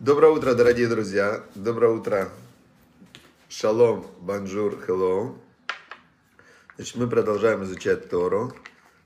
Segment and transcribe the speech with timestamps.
[0.00, 1.44] Доброе утро, дорогие друзья.
[1.54, 2.30] Доброе утро.
[3.50, 5.36] Шалом, bonjour, hello.
[6.76, 8.50] Значит, мы продолжаем изучать Тору.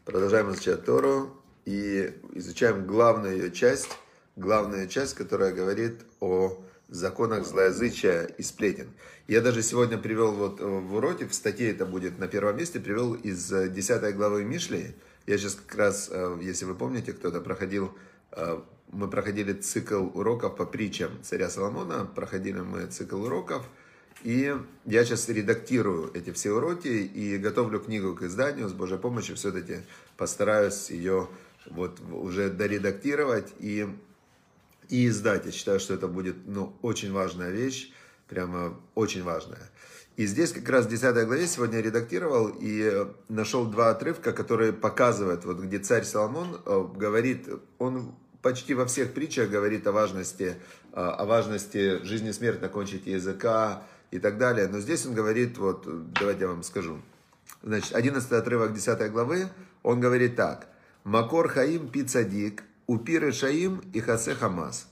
[0.05, 3.89] Продолжаем изучать Тору и изучаем главную ее часть,
[4.37, 8.93] главную часть, которая говорит о законах злоязычия и сплетен.
[9.27, 13.15] Я даже сегодня привел вот в уроке, в статье это будет на первом месте, привел
[13.15, 14.95] из 10 главы Мишли.
[15.27, 17.91] Я сейчас как раз, э, если вы помните, кто-то проходил
[18.31, 18.61] э,
[18.93, 23.65] мы проходили цикл уроков по притчам царя Соломона, проходили мы цикл уроков,
[24.23, 24.55] и
[24.87, 29.79] я сейчас редактирую эти все уроки и готовлю книгу к изданию, с Божьей помощью все-таки
[30.17, 31.29] постараюсь ее
[31.67, 33.89] вот уже доредактировать и,
[34.89, 35.47] и издать.
[35.47, 37.93] Я считаю, что это будет ну, очень важная вещь,
[38.29, 39.71] прямо очень важная.
[40.17, 45.45] И здесь как раз в 10 главе сегодня редактировал и нашел два отрывка, которые показывают,
[45.45, 48.15] вот где царь Соломон э, говорит, он
[48.45, 50.57] почти во всех притчах говорит о важности,
[50.93, 54.69] а, о важности жизни и смерти окончить языка и так далее.
[54.69, 57.01] Но здесь он говорит, вот, давайте я вам скажу.
[57.63, 59.49] Значит, 11 отрывок 10 главы,
[59.83, 60.69] он говорит так.
[61.05, 64.89] Макор Хаим Пицадик, Упиры Шаим и Хасе Хамас.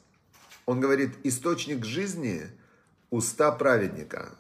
[0.65, 2.47] Он говорит, источник жизни–
[3.11, 4.31] уста праведника.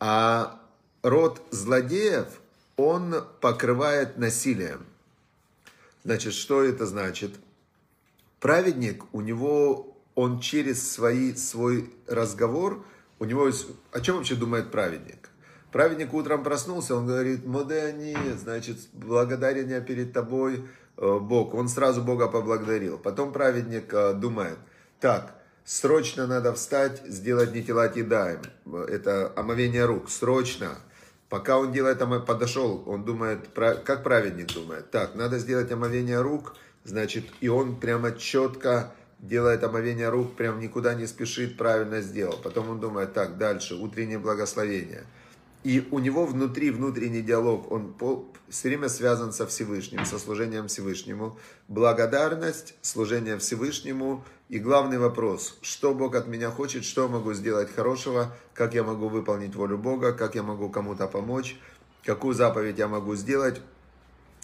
[0.00, 0.60] А
[1.02, 2.28] род злодеев
[2.76, 4.84] он покрывает насилием.
[6.04, 7.32] Значит, что это значит?
[8.40, 12.84] Праведник, у него, он через свои, свой разговор,
[13.18, 15.30] у него есть, о чем вообще думает праведник?
[15.72, 20.64] Праведник утром проснулся, он говорит, Модеани, значит, благодарен перед тобой,
[20.96, 21.52] э, Бог.
[21.54, 22.96] Он сразу Бога поблагодарил.
[22.96, 24.56] Потом праведник э, думает,
[24.98, 28.40] так, срочно надо встать, сделать не тела едаем.
[28.88, 30.78] Это омовение рук, срочно.
[31.28, 36.56] Пока он делает, подошел, он думает, как праведник думает, так, надо сделать омовение рук–
[36.88, 42.38] Значит, и он прямо четко делает омовение рук, прям никуда не спешит, правильно сделал.
[42.42, 45.04] Потом он думает, так, дальше, утреннее благословение.
[45.64, 47.94] И у него внутри внутренний диалог, он
[48.48, 51.38] все время связан со Всевышним, со служением Всевышнему.
[51.66, 54.24] Благодарность, служение Всевышнему.
[54.48, 58.82] И главный вопрос, что Бог от меня хочет, что я могу сделать хорошего, как я
[58.82, 61.60] могу выполнить волю Бога, как я могу кому-то помочь,
[62.02, 63.60] какую заповедь я могу сделать.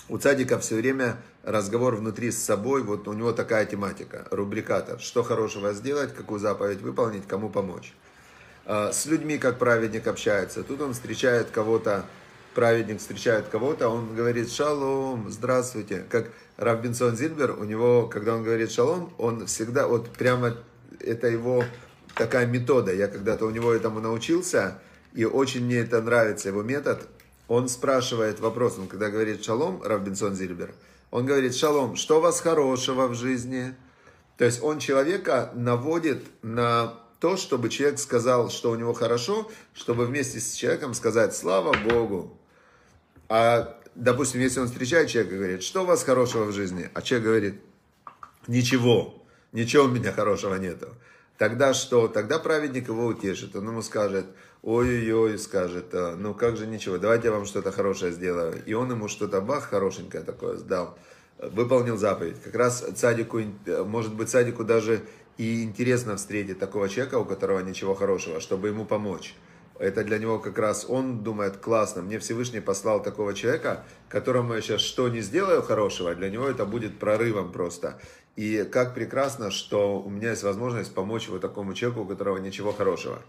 [0.09, 5.01] У цадика все время разговор внутри с собой, вот у него такая тематика, рубрикатор.
[5.01, 7.95] Что хорошего сделать, какую заповедь выполнить, кому помочь.
[8.67, 10.63] А, с людьми, как праведник общается.
[10.63, 12.05] Тут он встречает кого-то,
[12.55, 16.05] праведник встречает кого-то, он говорит шалом, здравствуйте.
[16.11, 20.55] Как Равбинсон Зильбер, у него, когда он говорит шалом, он всегда, вот прямо
[21.01, 21.65] это его
[22.15, 22.93] такая метода.
[22.93, 24.79] Я когда-то у него этому научился,
[25.15, 27.09] и очень мне это нравится, его метод
[27.49, 30.75] он спрашивает вопрос, он когда говорит «Шалом», Равбинсон Зильбер,
[31.11, 33.75] он говорит «Шалом, что у вас хорошего в жизни?»
[34.37, 40.07] То есть он человека наводит на то, чтобы человек сказал, что у него хорошо, чтобы
[40.07, 42.37] вместе с человеком сказать «Слава Богу».
[43.29, 47.03] А, допустим, если он встречает человека и говорит «Что у вас хорошего в жизни?» А
[47.03, 47.61] человек говорит
[48.47, 49.23] «Ничего,
[49.53, 50.89] ничего у меня хорошего нету».
[51.39, 52.09] Тогда что?
[52.09, 53.57] Тогда праведник его утешит.
[53.57, 54.27] Он ему скажет,
[54.63, 58.63] ой-ой-ой, скажет, «А, ну как же ничего, давайте я вам что-то хорошее сделаю.
[58.65, 60.97] И он ему что-то бах, хорошенькое такое сдал.
[61.39, 62.41] Выполнил заповедь.
[62.43, 63.41] Как раз цадику,
[63.85, 65.03] может быть, цадику даже
[65.37, 69.35] и интересно встретить такого человека, у которого ничего хорошего, чтобы ему помочь.
[69.79, 74.61] Это для него как раз, он думает, классно, мне Всевышний послал такого человека, которому я
[74.61, 77.99] сейчас что не сделаю хорошего, для него это будет прорывом просто.
[78.37, 82.73] И как прекрасно, что у меня есть возможность помочь вот такому человеку, у которого ничего
[82.73, 83.23] хорошего.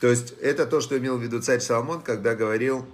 [0.00, 2.84] То есть это то, что имел в виду царь Соломон, когда говорил,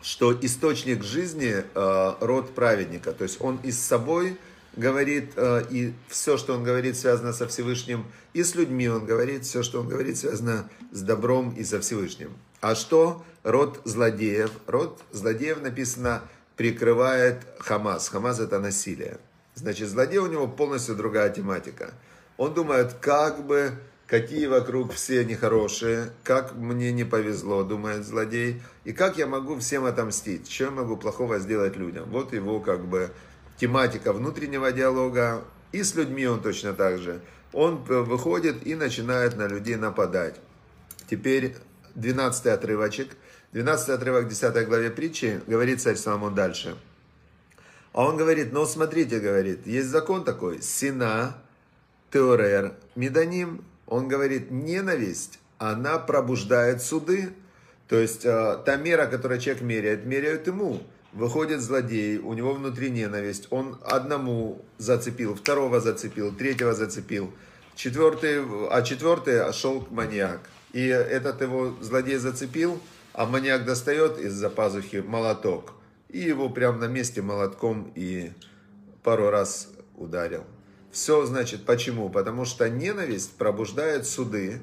[0.00, 3.12] что источник жизни э, род праведника.
[3.12, 4.38] То есть он и с собой
[4.76, 9.44] говорит, э, и все, что он говорит, связано со Всевышним, и с людьми он говорит,
[9.44, 12.30] все, что он говорит, связано с добром и со Всевышним.
[12.60, 14.52] А что род злодеев?
[14.66, 16.22] Род злодеев написано
[16.56, 18.08] прикрывает Хамас.
[18.08, 19.18] Хамас это насилие.
[19.60, 21.92] Значит, злодей у него полностью другая тематика.
[22.38, 23.72] Он думает, как бы,
[24.06, 29.84] какие вокруг все нехорошие, как мне не повезло, думает злодей, и как я могу всем
[29.84, 32.08] отомстить, что я могу плохого сделать людям.
[32.08, 33.10] Вот его как бы
[33.58, 37.20] тематика внутреннего диалога, и с людьми он точно так же.
[37.52, 40.36] Он выходит и начинает на людей нападать.
[41.10, 41.54] Теперь
[41.96, 43.14] 12 отрывочек.
[43.52, 46.76] 12 отрывок 10 главе притчи, говорит царь Соломон дальше–
[47.92, 51.36] а он говорит, ну смотрите, говорит, есть закон такой, сина,
[52.12, 53.64] теорер, меданим.
[53.86, 57.32] Он говорит, ненависть, она пробуждает суды.
[57.88, 60.80] То есть э, та мера, которую человек меряет, меряют ему.
[61.12, 67.32] Выходит злодей, у него внутри ненависть, он одному зацепил, второго зацепил, третьего зацепил.
[67.74, 70.38] четвертый, а четвертый шел маньяк.
[70.72, 72.80] И этот его злодей зацепил,
[73.12, 75.72] а маньяк достает из-за пазухи молоток.
[76.12, 78.32] И его прямо на месте молотком и
[79.04, 80.44] пару раз ударил.
[80.90, 82.10] Все, значит, почему?
[82.10, 84.60] Потому что ненависть пробуждает суды.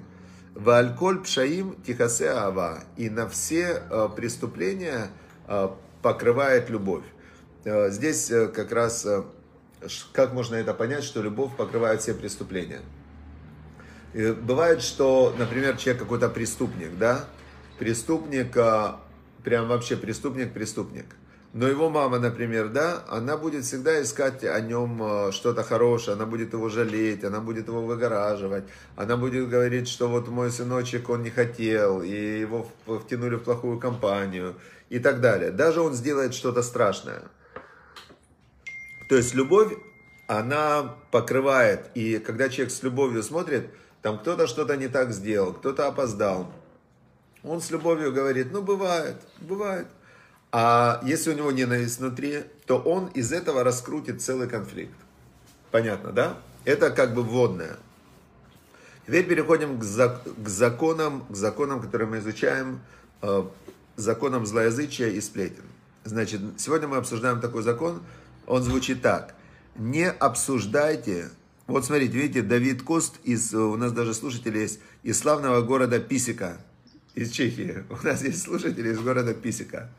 [0.55, 2.83] Вальколь пшаим тихасе ава.
[2.97, 5.07] И на все э, преступления
[5.47, 5.69] э,
[6.01, 7.05] покрывает любовь.
[7.63, 9.07] Э, здесь как раз,
[10.11, 12.81] как можно это понять, что любовь покрывает все преступления?
[14.13, 17.25] Бывает, что, например, человек какой-то преступник, да?
[17.77, 18.51] Преступник,
[19.43, 21.05] прям вообще преступник-преступник.
[21.53, 26.53] Но его мама, например, да, она будет всегда искать о нем что-то хорошее, она будет
[26.53, 28.65] его жалеть, она будет его выгораживать,
[28.95, 33.79] она будет говорить, что вот мой сыночек, он не хотел, и его втянули в плохую
[33.79, 34.55] компанию,
[34.89, 35.51] и так далее.
[35.51, 37.23] Даже он сделает что-то страшное.
[39.09, 39.73] То есть любовь,
[40.27, 43.69] она покрывает, и когда человек с любовью смотрит,
[44.01, 46.51] там кто-то что-то не так сделал, кто-то опоздал,
[47.43, 49.87] он с любовью говорит, ну бывает, бывает.
[50.51, 54.95] А если у него ненависть внутри, то он из этого раскрутит целый конфликт.
[55.71, 56.37] Понятно, да?
[56.65, 57.77] Это как бы вводное.
[59.05, 62.81] Теперь переходим к, к законам, к законам, которые мы изучаем,
[63.21, 63.43] э,
[63.95, 65.63] законам злоязычия и сплетен.
[66.03, 68.01] Значит, сегодня мы обсуждаем такой закон,
[68.45, 69.35] он звучит так.
[69.75, 71.29] Не обсуждайте,
[71.67, 76.57] вот смотрите, видите, Давид Кост, из, у нас даже слушатели есть, из славного города Писика,
[77.13, 77.83] из Чехии.
[77.89, 79.89] У нас есть слушатели из города Писика.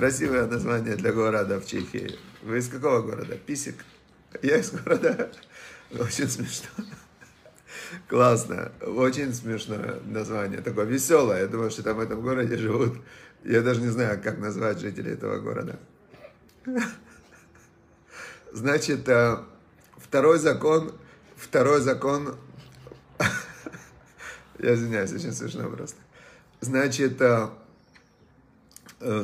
[0.00, 2.18] Красивое название для города в Чехии.
[2.40, 3.36] Вы из какого города?
[3.36, 3.84] Писик?
[4.40, 5.30] Я из города...
[5.90, 6.68] Очень смешно.
[8.08, 8.72] Классно.
[8.80, 10.62] Очень смешное название.
[10.62, 11.40] Такое веселое.
[11.40, 12.96] Я думаю, что там в этом городе живут.
[13.44, 15.78] Я даже не знаю, как назвать жителей этого города.
[18.54, 19.36] Значит, э,
[19.98, 20.94] второй закон,
[21.36, 22.38] второй закон,
[24.60, 25.98] я извиняюсь, очень смешно просто.
[26.62, 27.50] Значит, э,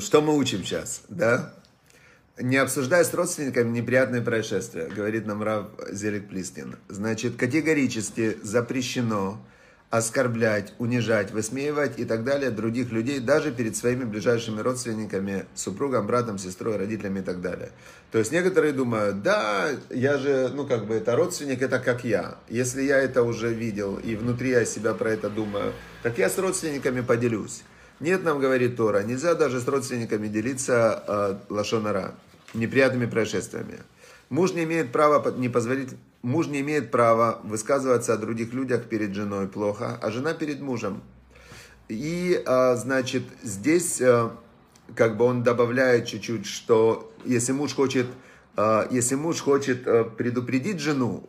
[0.00, 1.52] что мы учим сейчас, да?
[2.38, 6.76] Не обсуждай с родственниками неприятные происшествия, говорит нам Рав Зелик Плистин.
[6.88, 9.40] Значит, категорически запрещено
[9.88, 16.38] оскорблять, унижать, высмеивать и так далее других людей, даже перед своими ближайшими родственниками, супругом, братом,
[16.38, 17.70] сестрой, родителями и так далее.
[18.10, 22.36] То есть некоторые думают, да, я же, ну как бы это родственник, это как я.
[22.48, 26.36] Если я это уже видел и внутри я себя про это думаю, так я с
[26.36, 27.62] родственниками поделюсь.
[28.00, 32.14] Нет, нам говорит Тора, нельзя даже с родственниками делиться э, лошонара,
[32.52, 33.78] неприятными происшествиями.
[34.28, 35.90] Муж не имеет права не позволить
[36.26, 41.02] муж не имеет права высказываться о других людях перед женой плохо, а жена перед мужем.
[41.88, 44.36] И, а, значит, здесь а,
[44.96, 48.06] как бы он добавляет чуть-чуть, что если муж хочет,
[48.56, 49.84] а, если муж хочет
[50.16, 51.28] предупредить жену,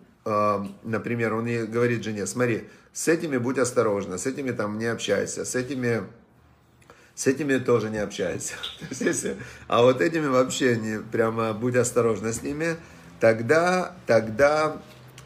[0.83, 5.45] например, он ей говорит жене, смотри, с этими будь осторожна, с этими там не общайся,
[5.45, 6.03] с этими
[7.17, 8.53] с этими тоже не общайся.
[9.67, 12.77] А вот этими вообще не, прямо будь осторожна с ними
[13.19, 14.79] тогда, тогда,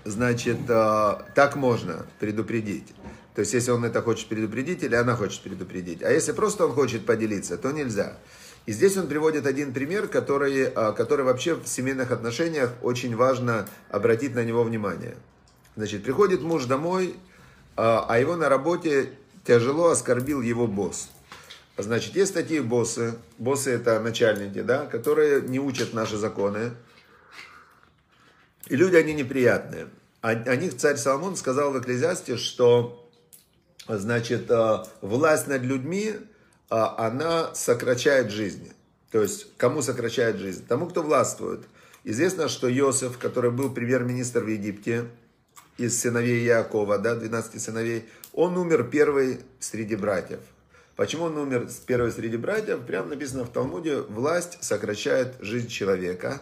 [0.05, 2.87] значит, э, так можно предупредить.
[3.35, 6.01] То есть, если он это хочет предупредить или она хочет предупредить.
[6.01, 8.17] А если просто он хочет поделиться, то нельзя.
[8.65, 13.67] И здесь он приводит один пример, который, э, который вообще в семейных отношениях очень важно
[13.89, 15.17] обратить на него внимание.
[15.75, 17.15] Значит, приходит муж домой, э,
[17.75, 19.09] а его на работе
[19.43, 21.09] тяжело оскорбил его босс.
[21.81, 26.71] Значит, есть такие боссы, боссы это начальники, да, которые не учат наши законы,
[28.67, 29.87] и люди, они неприятные.
[30.21, 33.09] О, них царь Соломон сказал в Экклезиасте, что,
[33.87, 36.19] значит, э, власть над людьми, э,
[36.69, 38.71] она сокращает жизнь.
[39.11, 40.65] То есть, кому сокращает жизнь?
[40.67, 41.61] Тому, кто властвует.
[42.03, 45.07] Известно, что Иосиф, который был премьер-министр в Египте,
[45.77, 50.39] из сыновей Якова, да, 12 сыновей, он умер первый среди братьев.
[50.95, 52.81] Почему он умер первый среди братьев?
[52.85, 56.41] Прямо написано в Талмуде, власть сокращает жизнь человека.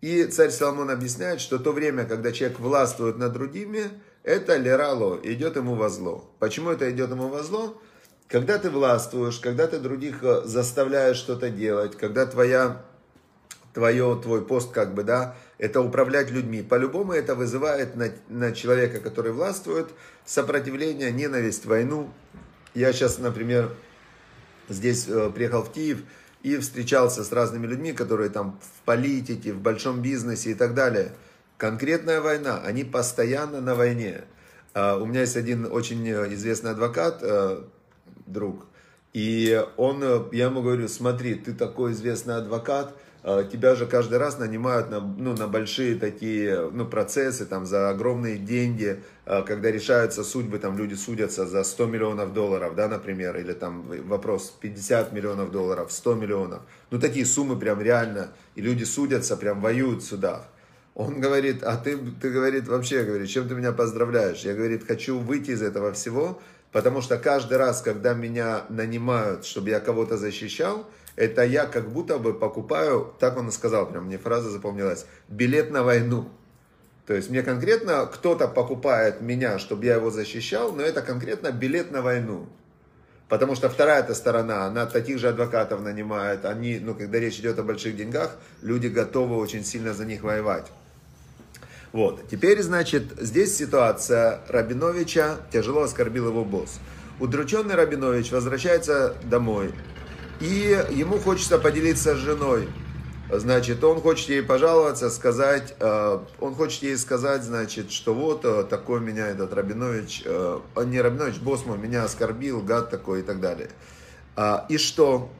[0.00, 3.90] И царь Соломон объясняет, что то время, когда человек властвует над другими,
[4.22, 6.30] это лерало, идет ему во зло.
[6.38, 7.80] Почему это идет ему во зло?
[8.26, 12.82] Когда ты властвуешь, когда ты других э, заставляешь что-то делать, когда твоя,
[13.74, 16.62] твое, твой пост, как бы, да, это управлять людьми.
[16.62, 19.88] По-любому это вызывает на, на человека, который властвует,
[20.24, 22.08] сопротивление, ненависть, войну.
[22.72, 23.74] Я сейчас, например,
[24.70, 26.02] здесь э, приехал в Киев,
[26.42, 31.12] и встречался с разными людьми, которые там в политике, в большом бизнесе и так далее.
[31.58, 34.22] Конкретная война, они постоянно на войне.
[34.72, 37.62] А, у меня есть один очень известный адвокат, э,
[38.26, 38.66] друг,
[39.12, 44.38] и он, я ему говорю, смотри, ты такой известный адвокат, э, тебя же каждый раз
[44.38, 50.24] нанимают на, ну, на большие такие ну, процессы, там, за огромные деньги, э, когда решаются
[50.24, 55.50] судьбы, там люди судятся за 100 миллионов долларов, да, например, или там вопрос 50 миллионов
[55.50, 56.62] долларов, 100 миллионов.
[56.90, 60.46] Ну, такие суммы прям реально, и люди судятся, прям воюют в судах.
[60.94, 64.40] Он говорит, а ты, ты говорит, вообще, говорит, чем ты меня поздравляешь?
[64.40, 66.40] Я, говорит, хочу выйти из этого всего,
[66.72, 70.86] потому что каждый раз, когда меня нанимают, чтобы я кого-то защищал,
[71.16, 75.70] это я как будто бы покупаю, так он и сказал, прям мне фраза запомнилась, билет
[75.70, 76.30] на войну.
[77.06, 81.90] То есть мне конкретно кто-то покупает меня, чтобы я его защищал, но это конкретно билет
[81.90, 82.48] на войну.
[83.28, 87.58] Потому что вторая эта сторона, она таких же адвокатов нанимает, они, ну, когда речь идет
[87.58, 90.66] о больших деньгах, люди готовы очень сильно за них воевать.
[91.92, 96.78] Вот, теперь, значит, здесь ситуация Рабиновича, тяжело оскорбил его босс.
[97.18, 99.74] Удрученный Рабинович возвращается домой,
[100.40, 102.68] и ему хочется поделиться с женой.
[103.32, 108.64] Значит, он хочет ей пожаловаться, сказать, э, он хочет ей сказать, значит, что вот э,
[108.64, 113.40] такой меня этот Рабинович, э, не Рабинович, босс мой меня оскорбил, гад такой и так
[113.40, 113.70] далее.
[114.34, 115.30] А, и что?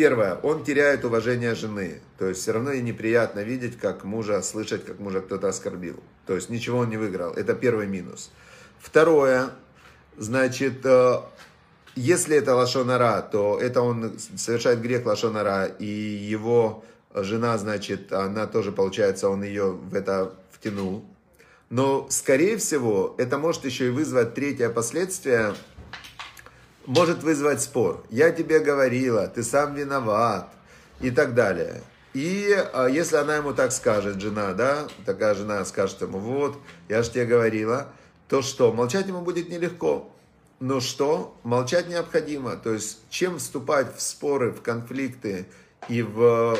[0.00, 2.00] Первое, он теряет уважение жены.
[2.16, 6.02] То есть все равно ей неприятно видеть, как мужа, слышать, как мужа кто-то оскорбил.
[6.24, 7.34] То есть ничего он не выиграл.
[7.34, 8.30] Это первый минус.
[8.78, 9.50] Второе,
[10.16, 11.16] значит, э,
[11.96, 16.82] если это лошонара, то это он совершает грех лошонара, и его
[17.14, 21.04] жена, значит, она тоже, получается, он ее в это втянул.
[21.68, 25.54] Но, скорее всего, это может еще и вызвать третье последствие–
[26.86, 28.04] может вызвать спор.
[28.10, 30.52] Я тебе говорила, ты сам виноват
[31.00, 31.82] и так далее.
[32.12, 36.58] И а, если она ему так скажет, жена, да, такая жена скажет ему, вот,
[36.88, 37.92] я же тебе говорила,
[38.28, 40.10] то что, молчать ему будет нелегко.
[40.58, 41.36] Но что?
[41.42, 42.56] Молчать необходимо.
[42.56, 45.46] То есть, чем вступать в споры, в конфликты
[45.88, 46.58] и в, в,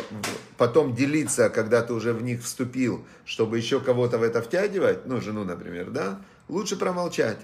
[0.57, 5.21] потом делиться, когда ты уже в них вступил, чтобы еще кого-то в это втягивать, ну,
[5.21, 7.39] жену, например, да, лучше промолчать.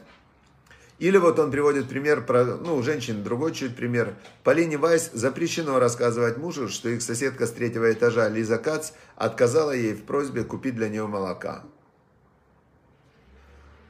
[0.99, 4.15] Или вот он приводит пример про, ну, женщин, другой чуть пример.
[4.45, 9.93] Полине Вайс запрещено рассказывать мужу, что их соседка с третьего этажа Лиза Кац отказала ей
[9.93, 11.65] в просьбе купить для нее молока.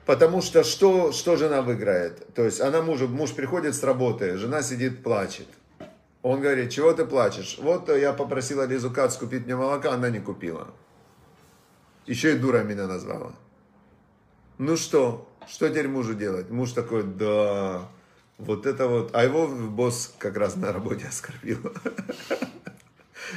[0.04, 2.32] Потому что что, что жена выиграет?
[2.34, 5.48] То есть она мужу, муж приходит с работы, жена сидит, плачет.
[6.22, 7.58] Он говорит, чего ты плачешь?
[7.60, 10.68] Вот я попросила Лизу Кац купить мне молока, она не купила.
[12.04, 13.32] Еще и дура меня назвала.
[14.58, 16.50] Ну что, что теперь мужу делать?
[16.50, 17.88] Муж такой, да,
[18.38, 19.10] вот это вот.
[19.14, 21.58] А его босс как раз на работе оскорбил.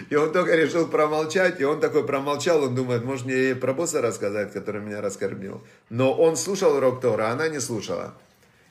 [0.09, 3.73] И он только решил промолчать, и он такой промолчал, он думает, может мне ей про
[3.73, 5.63] босса рассказать, который меня раскормил.
[5.89, 8.13] Но он слушал урок Тора, а она не слушала.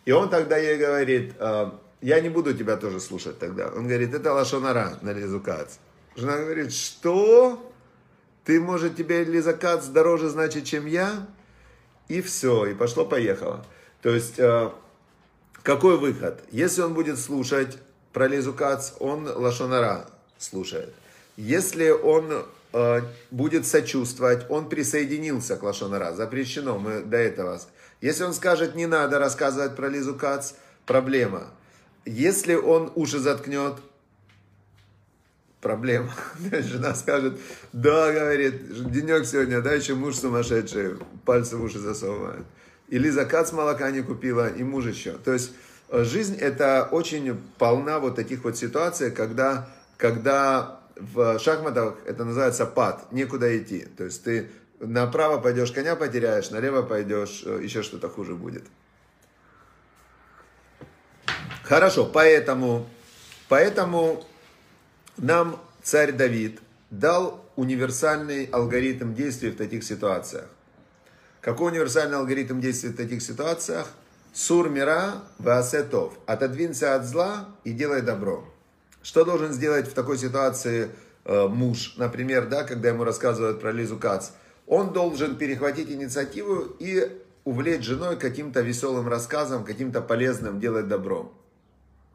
[0.04, 3.68] И он тогда ей говорит, «А, я не буду тебя тоже слушать тогда.
[3.68, 5.76] Он говорит, это лошонара на Лизукац.
[6.16, 7.72] Жена говорит, что?
[8.44, 11.26] Ты, может, тебе Лизакац дороже значит, чем я?
[12.08, 13.64] И все, и пошло-поехало.
[14.02, 14.70] То есть, э,
[15.62, 16.42] какой выход?
[16.50, 17.78] Если он будет слушать
[18.12, 20.94] про Лизу Кац, он Лашонара слушает.
[21.36, 23.00] Если он э,
[23.30, 26.12] будет сочувствовать, он присоединился к Лашонара.
[26.12, 27.60] Запрещено, мы до этого.
[28.00, 30.52] Если он скажет, не надо рассказывать про Лизу Кац,
[30.86, 31.48] проблема.
[32.04, 33.74] Если он уши заткнет,
[35.60, 36.12] проблема.
[36.52, 37.38] Жена скажет,
[37.72, 42.44] да, говорит, денек сегодня, да, еще муж сумасшедший, пальцы в уши засовывает.
[42.88, 45.12] Или закат с молока не купила, и муж еще.
[45.12, 45.52] То есть
[45.90, 52.66] э, жизнь это очень полна вот таких вот ситуаций, когда, когда в шахматах это называется
[52.66, 53.86] пад, некуда идти.
[53.96, 54.50] То есть ты
[54.80, 58.64] направо пойдешь, коня потеряешь, налево пойдешь, э, еще что-то хуже будет.
[61.62, 62.88] Хорошо, поэтому,
[63.48, 64.24] поэтому
[65.18, 66.60] нам царь Давид
[66.90, 70.46] дал универсальный алгоритм действий в таких ситуациях.
[71.40, 73.88] Какой универсальный алгоритм действий в таких ситуациях?
[74.32, 76.14] Сур мира ваасетов.
[76.26, 78.44] Отодвинься от зла и делай добро.
[79.02, 80.90] Что должен сделать в такой ситуации
[81.24, 84.30] э, муж, например, да, когда ему рассказывают про Лизу Кац?
[84.66, 91.32] Он должен перехватить инициативу и увлечь женой каким-то веселым рассказом, каким-то полезным, делать добро.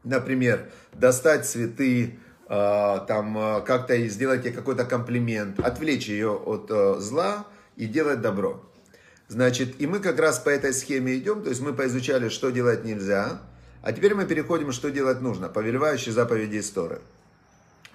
[0.04, 7.46] Например, достать цветы, там а, как-то сделать ей какой-то комплимент, отвлечь ее от э, зла
[7.76, 8.62] и делать добро.
[9.28, 12.84] Значит, и мы как раз по этой схеме идем, то есть мы поизучали, что делать
[12.84, 13.40] нельзя,
[13.82, 16.98] а теперь мы переходим, что делать нужно, повелевающие заповеди истории.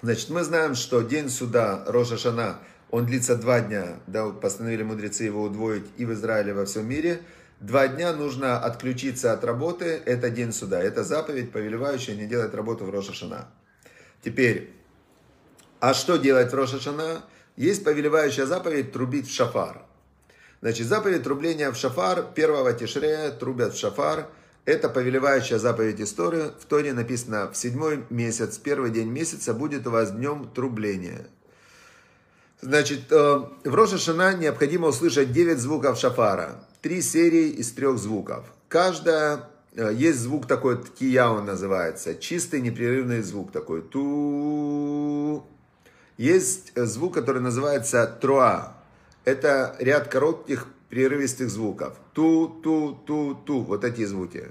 [0.02, 2.58] Значит, мы знаем, что день суда Роша Шана,
[2.90, 6.88] он длится два дня, да, постановили мудрецы его удвоить и в Израиле, и во всем
[6.88, 7.20] мире.
[7.60, 12.84] Два дня нужно отключиться от работы, это день суда, это заповедь, повелевающая не делать работу
[12.84, 13.48] в Роша Шана.
[14.22, 14.74] Теперь,
[15.80, 17.24] А что делать в Рошашана?
[17.56, 19.82] Есть повелевающая заповедь трубить в шафар.
[20.60, 24.28] Значит, заповедь трубления в шафар, первого тишрея трубят в шафар.
[24.66, 26.52] Это повелевающая заповедь истории.
[26.60, 31.26] В Торе написано, в седьмой месяц, первый день месяца будет у вас днем трубления.
[32.60, 36.62] Значит, э, в Рошашана необходимо услышать 9 звуков шафара.
[36.82, 38.44] Три серии из трех звуков.
[38.68, 43.82] Каждая, есть звук такой, ткия он называется, чистый непрерывный звук такой.
[43.82, 45.44] Ту.
[46.16, 48.76] Есть звук, который называется труа.
[49.24, 51.96] Это ряд коротких прерывистых звуков.
[52.12, 53.60] Ту, ту, ту, ту.
[53.60, 54.50] Вот эти звуки.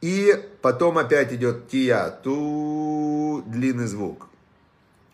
[0.00, 4.28] И потом опять идет тия, ту, длинный звук.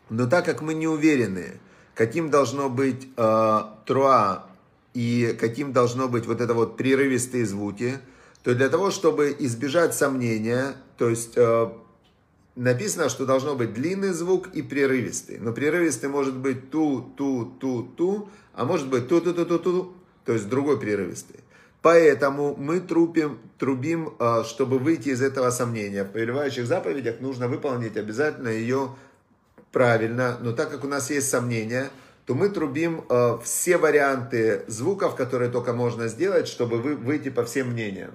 [0.08, 1.58] Но так как мы не уверены,
[1.94, 4.46] каким должно быть э, труа
[4.94, 7.98] и каким должно быть вот это вот прерывистые звуки,
[8.46, 11.68] то для того, чтобы избежать сомнения, то есть э,
[12.54, 15.38] написано, что должно быть длинный звук и прерывистый.
[15.40, 19.58] Но прерывистый может быть ту, ту, ту, ту, а может быть ту, ту, ту, ту,
[19.58, 21.40] ту, то есть другой прерывистый.
[21.82, 26.04] Поэтому мы трубим, трубим, э, чтобы выйти из этого сомнения.
[26.04, 28.94] В повелевающих заповедях нужно выполнить обязательно ее
[29.72, 31.90] правильно, но так как у нас есть сомнения,
[32.26, 37.44] то мы трубим э, все варианты звуков, которые только можно сделать, чтобы вы, выйти по
[37.44, 38.12] всем мнениям.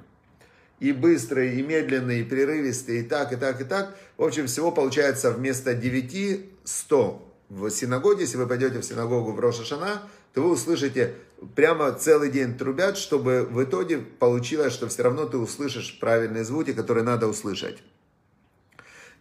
[0.82, 3.96] И быстрые, и медленные, и прерывистые, и так, и так, и так.
[4.18, 8.24] В общем, всего получается вместо 9 100 в синагоге.
[8.24, 10.02] Если вы пойдете в синагогу в Рошашана,
[10.34, 11.14] то вы услышите
[11.56, 16.74] прямо целый день трубят, чтобы в итоге получилось, что все равно ты услышишь правильные звуки,
[16.74, 17.78] которые надо услышать.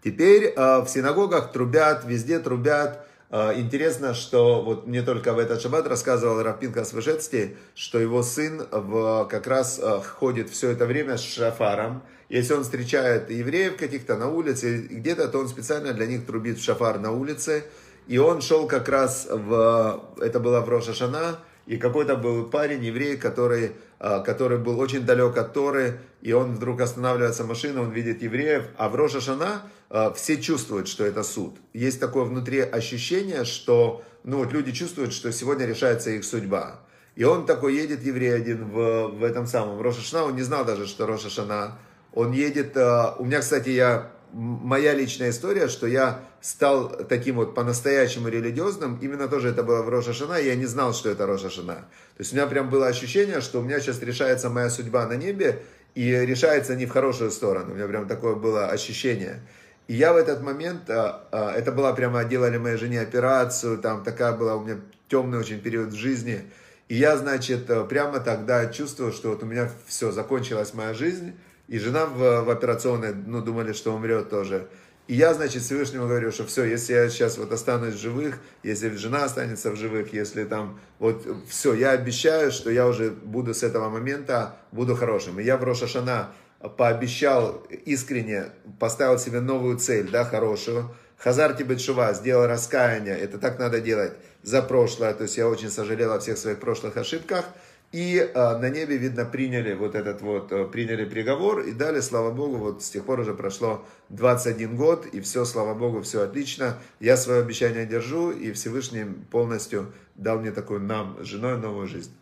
[0.02, 3.06] Теперь э, в синагогах трубят, везде трубят.
[3.30, 8.66] Э, интересно, что вот мне только в этот шаббат рассказывал Рафпинка Свышецкий, что его сын
[8.70, 12.02] в, как раз э, ходит все это время с шафаром.
[12.28, 16.64] Если он встречает евреев каких-то на улице, где-то, то он специально для них трубит в
[16.64, 17.64] шафар на улице.
[18.08, 23.16] И он шел как раз в, это было в Рошашана, и какой-то был парень, еврей,
[23.16, 28.22] который, а, который был очень далек от Торы, и он вдруг останавливается машина, он видит
[28.22, 31.56] евреев, а в Роша Шана а, все чувствуют, что это суд.
[31.74, 36.80] Есть такое внутри ощущение, что ну, вот люди чувствуют, что сегодня решается их судьба.
[37.16, 40.86] И он такой едет, еврей один, в, в этом самом Роша он не знал даже,
[40.86, 41.76] что Роша.
[42.12, 47.54] Он едет, а, у меня, кстати, я моя личная история, что я стал таким вот
[47.54, 51.26] по-настоящему религиозным, именно тоже это было в Роша Шана, и я не знал, что это
[51.26, 51.74] Роша Шана.
[52.16, 55.14] То есть у меня прям было ощущение, что у меня сейчас решается моя судьба на
[55.14, 55.62] небе,
[55.94, 57.72] и решается не в хорошую сторону.
[57.72, 59.40] У меня прям такое было ощущение.
[59.88, 64.04] И я в этот момент, а, а, это была прямо, делали моей жене операцию, там
[64.04, 66.42] такая была у меня темный очень период в жизни.
[66.88, 71.34] И я, значит, прямо тогда чувствовал, что вот у меня все, закончилась моя жизнь,
[71.70, 74.66] и жена в, в операционной, ну, думали, что умрет тоже.
[75.06, 78.88] И я, значит, Всевышнему говорю, что все, если я сейчас вот останусь в живых, если
[78.96, 83.62] жена останется в живых, если там, вот все, я обещаю, что я уже буду с
[83.62, 85.38] этого момента, буду хорошим.
[85.38, 86.32] И я в Рошашана
[86.76, 88.46] пообещал искренне,
[88.80, 90.92] поставил себе новую цель, да, хорошую.
[91.18, 96.12] Хазар Тибетшува сделал раскаяние, это так надо делать за прошлое, то есть я очень сожалел
[96.12, 97.44] о всех своих прошлых ошибках–
[97.92, 102.30] и э, на небе, видно, приняли вот этот вот, э, приняли приговор и дали, слава
[102.30, 106.78] Богу, вот с тех пор уже прошло 21 год, и все, слава Богу, все отлично.
[107.00, 112.12] Я свое обещание держу, и Всевышний полностью дал мне такую нам, женой, новую жизнь.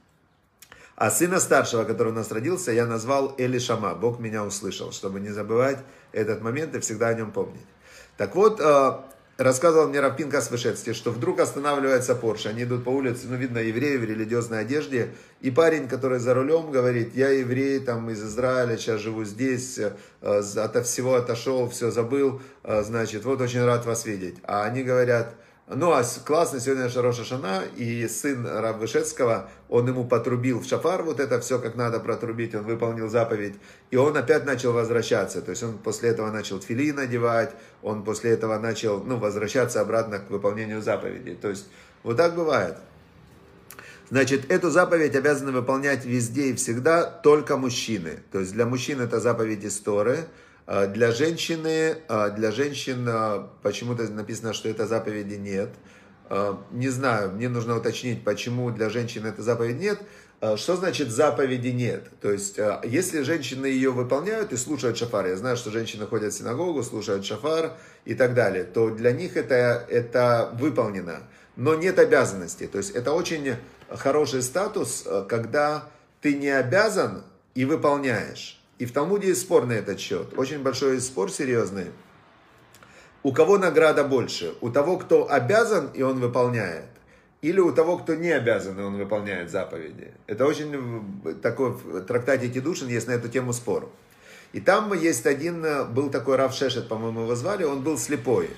[0.96, 3.94] А сына старшего, который у нас родился, я назвал Элишама.
[3.94, 5.78] Бог меня услышал, чтобы не забывать
[6.12, 7.66] этот момент и всегда о нем помнить.
[8.16, 8.92] Так вот, э,
[9.38, 12.48] рассказывал мне Равпин Касвышецкий, что вдруг останавливается Порше.
[12.48, 15.11] Они идут по улице, ну, видно, евреи в религиозной одежде.
[15.40, 19.92] И парень, который за рулем, говорит, я еврей, там, из Израиля, сейчас живу здесь, э,
[20.20, 24.37] ото всего отошел, все забыл, э, значит, вот очень рад вас видеть.
[24.42, 25.35] А они говорят,
[25.70, 28.76] ну, а классно, сегодня Шароша Шана, и сын Рав
[29.68, 33.54] он ему потрубил в шафар, вот это все как надо протрубить, он выполнил заповедь,
[33.90, 38.31] и он опять начал возвращаться, то есть он после этого начал тфили надевать, он после
[38.31, 41.66] этого начал, ну, возвращаться обратно к выполнению заповеди, то есть
[42.02, 42.76] вот так бывает.
[44.09, 49.20] Значит, эту заповедь обязаны выполнять везде и всегда только мужчины, то есть для мужчин это
[49.20, 50.20] заповедь истории,
[50.68, 55.70] для женщины, а, для женщин а, почему-то написано, что это заповеди нет.
[56.72, 59.98] Не знаю, мне нужно уточнить, почему для женщин это заповедь нет.
[60.57, 62.11] Что значит заповеди нет?
[62.20, 66.37] То есть, если женщины ее выполняют и слушают шафар, я знаю, что женщины ходят в
[66.37, 71.20] синагогу, слушают шафар и так далее, то для них это, это выполнено.
[71.57, 72.66] Но нет обязанности.
[72.66, 73.54] То есть, это очень
[73.88, 75.88] хороший статус, когда
[76.20, 78.57] ты не обязан и выполняешь.
[78.78, 80.38] И в Талмуде есть спор на этот счет.
[80.38, 81.86] Очень большой спор серьезный.
[83.22, 84.54] у кого награда больше?
[84.60, 86.86] У того, кто обязан, и он выполняет?
[87.42, 90.12] Или у того, кто не обязан, и он выполняет заповеди?
[90.26, 93.90] Это очень такой, в трактате Тидушин есть на эту тему спор.
[94.52, 98.48] И там есть один, э, был такой Рав Шешет, по-моему, его звали, он был слепой.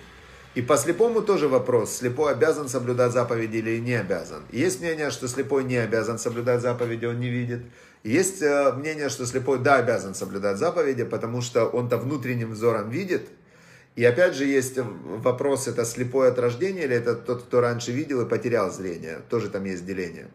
[0.55, 4.43] И по слепому тоже вопрос, слепой обязан соблюдать заповеди или не обязан.
[4.51, 7.61] Есть мнение, что слепой не обязан соблюдать заповеди, он не видит.
[8.03, 13.29] Есть э, мнение, что слепой да обязан соблюдать заповеди, потому что он-то внутренним взором видит.
[13.95, 18.23] И опять же есть вопрос, это слепой от рождения или это тот, кто раньше видел
[18.23, 19.21] и потерял зрение.
[19.29, 20.31] Тоже там есть деление.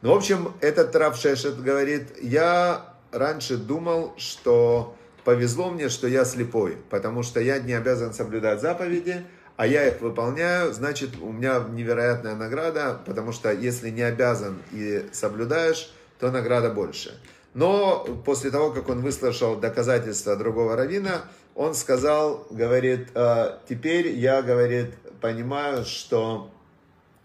[0.00, 6.24] Ну, в общем, этот Рав Шешет говорит, я раньше думал, что повезло мне, что я
[6.24, 9.26] слепой, потому что я не обязан соблюдать заповеди,
[9.60, 15.06] а я их выполняю, значит, у меня невероятная награда, потому что если не обязан и
[15.12, 17.20] соблюдаешь, то награда больше.
[17.52, 24.40] Но после того, как он выслушал доказательства другого равина, он сказал, говорит, «А, теперь я,
[24.40, 26.50] говорит, понимаю, что,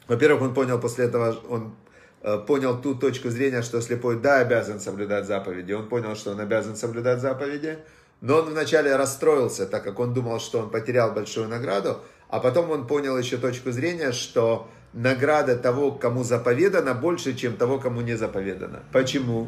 [0.09, 1.73] во-первых, он понял после этого, он
[2.21, 5.71] э, понял ту точку зрения, что слепой, да, обязан соблюдать заповеди.
[5.71, 7.77] Он понял, что он обязан соблюдать заповеди,
[8.19, 12.01] но он вначале расстроился, так как он думал, что он потерял большую награду,
[12.35, 17.79] а потом он понял еще точку зрения, что награда того, кому заповедано, больше, чем того,
[17.79, 18.83] кому не заповедано.
[18.91, 19.47] Почему?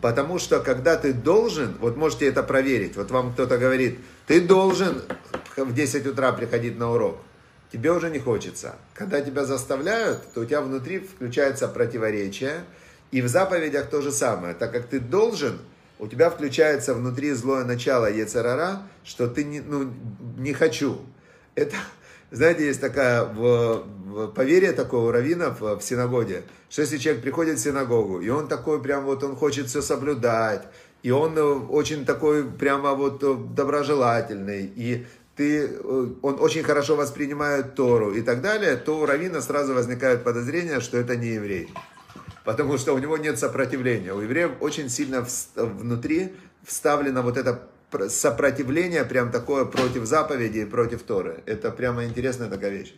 [0.00, 3.98] Потому что когда ты должен, вот можете это проверить, вот вам кто-то говорит,
[4.28, 5.02] ты должен
[5.56, 7.18] в 10 утра приходить на урок,
[7.72, 8.76] тебе уже не хочется.
[8.94, 12.60] Когда тебя заставляют, то у тебя внутри включается противоречие,
[13.10, 14.54] и в заповедях то же самое.
[14.54, 15.58] Так как ты должен,
[15.98, 19.92] у тебя включается внутри злое начало Ецерара, что ты не, ну,
[20.36, 21.00] не хочу.
[21.56, 21.74] Это,
[22.30, 27.58] знаете, есть такая в, в поверье такого равина в, в синагоге, что если человек приходит
[27.58, 30.62] в синагогу, и он такой прям вот, он хочет все соблюдать,
[31.02, 36.96] и он э, очень такой прямо вот э, доброжелательный, и ты, э, он очень хорошо
[36.96, 41.72] воспринимает Тору и так далее, то у равина сразу возникает подозрение, что это не еврей.
[42.44, 44.14] Потому что у него нет сопротивления.
[44.14, 46.32] У евреев очень сильно внутри
[46.64, 47.68] вставлено вот это
[48.08, 51.42] сопротивление прям такое против заповеди и против Торы.
[51.46, 52.94] Это прямо интересная такая вещь.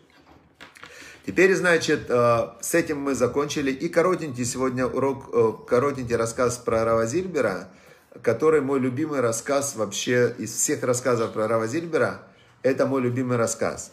[1.27, 3.71] Теперь, значит, э, с этим мы закончили.
[3.71, 7.69] И коротенький сегодня урок, э, коротенький рассказ про Рава Зильбера,
[8.23, 12.23] который мой любимый рассказ вообще из всех рассказов про Рава Зильбера.
[12.63, 13.93] Это мой любимый рассказ.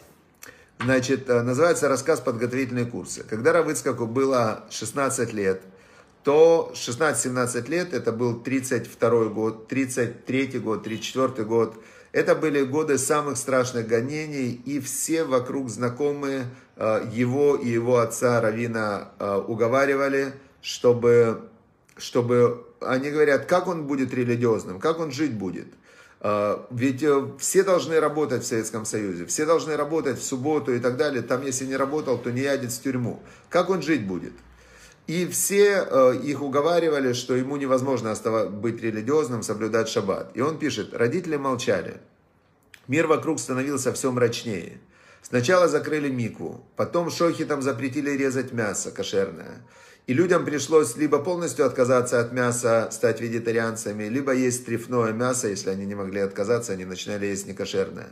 [0.80, 3.22] Значит, э, называется рассказ «Подготовительные курсы».
[3.24, 5.60] Когда Равыцкаку было 16 лет–
[6.28, 13.38] то 16-17 лет, это был 32 год, 33 год, 34 год, это были годы самых
[13.38, 16.44] страшных гонений, и все вокруг знакомые
[16.76, 21.48] э, его и его отца Равина э, уговаривали, чтобы,
[21.96, 25.68] чтобы, они говорят, как он будет религиозным, как он жить будет.
[26.20, 27.02] Э, ведь
[27.38, 31.22] все должны работать в Советском Союзе, все должны работать в субботу и так далее.
[31.22, 33.22] Там, если не работал, то не ядет в тюрьму.
[33.48, 34.34] Как он жить будет?
[35.08, 38.14] И все э, их уговаривали, что ему невозможно
[38.50, 40.32] быть религиозным, соблюдать шаббат.
[40.34, 41.96] И он пишет, родители молчали.
[42.88, 44.80] Мир вокруг становился все мрачнее.
[45.22, 49.62] Сначала закрыли микву, потом шохитам запретили резать мясо кошерное.
[50.06, 55.70] И людям пришлось либо полностью отказаться от мяса, стать вегетарианцами, либо есть трефное мясо, если
[55.70, 58.10] они не могли отказаться, они начинали есть некошерное.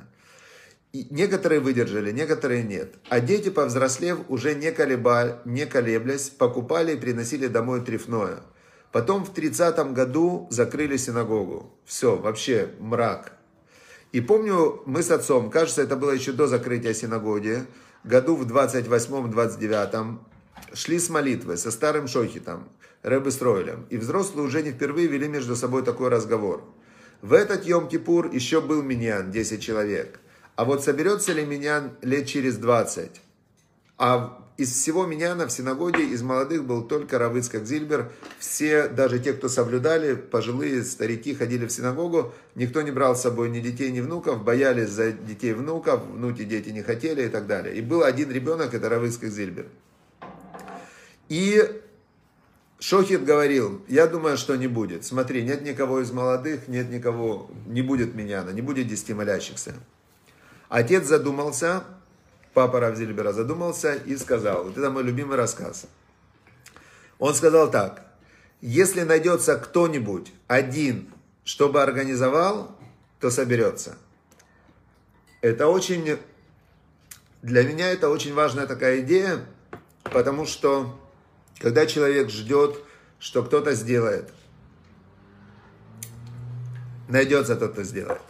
[0.97, 2.95] И некоторые выдержали, некоторые нет.
[3.11, 8.39] А дети, повзрослев, уже не, колеба, не колеблясь, покупали и приносили домой трефное.
[8.93, 11.71] Потом в 30 году закрыли синагогу.
[11.85, 13.33] Все, вообще мрак.
[14.13, 17.67] И помню, мы с отцом, кажется, это было еще до закрытия синагоги,
[18.03, 20.19] году в 28-29,
[20.73, 22.71] шли с молитвы со старым Шохитом,
[23.03, 23.85] Рэбе Стройлем.
[23.91, 26.65] И взрослые уже не впервые вели между собой такой разговор.
[27.21, 30.21] В этот Йом-Кипур еще был миньян, 10 человек–
[30.57, 33.21] а вот соберется ли меня лет через 20?
[33.99, 38.11] А из всего миньяна в синагоге из молодых был только Равыцкак Зильбер.
[38.38, 42.33] Все, даже те, кто соблюдали, пожилые старики ходили в синагогу.
[42.55, 44.45] Никто не брал с собой ни детей, ни внуков.
[44.45, 46.07] Боялись за детей внуков.
[46.07, 47.75] Внуки дети не хотели и так далее.
[47.77, 49.66] И был один ребенок, это Равыцкак Зильбер.
[51.29, 51.83] И
[52.79, 55.05] Шохит говорил, я думаю, что не будет.
[55.05, 59.75] Смотри, нет никого из молодых, нет никого, не будет миньяна, не будет десяти молящихся.
[60.69, 61.85] Отец задумался,
[62.55, 65.87] папа Равзильбера задумался и сказал, вот это мой любимый рассказ.
[67.19, 68.05] Он сказал так,
[68.61, 71.13] если найдется кто-нибудь один,
[71.45, 72.77] чтобы организовал,
[73.21, 73.97] то соберется.
[75.41, 76.19] Это очень,
[77.43, 79.45] для меня это очень важная такая идея,
[80.03, 80.99] потому что
[81.59, 82.79] когда человек ждет,
[83.19, 84.33] что кто-то сделает,
[87.09, 88.21] найдется тот, кто сделает.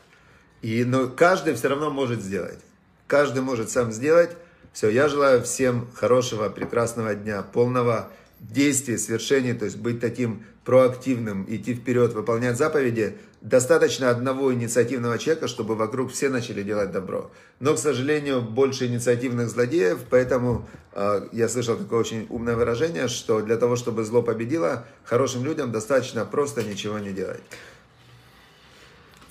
[0.67, 2.59] И, но каждый все равно может сделать.
[3.07, 4.31] каждый может сам сделать.
[4.73, 11.47] Все, я желаю всем хорошего, прекрасного дня, полного действий, свершений, то есть быть таким проактивным,
[11.49, 13.17] идти вперед, выполнять заповеди.
[13.43, 17.31] Достаточно одного инициативного человека, чтобы вокруг все начали делать добро.
[17.61, 23.41] Но, к сожалению, больше инициативных злодеев, поэтому э, я слышал такое очень умное выражение, что
[23.41, 27.41] для того, чтобы зло победило, хорошим людям достаточно просто ничего не делать.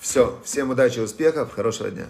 [0.08, 2.06] Все, всем удачи, успехов, хорошего дня.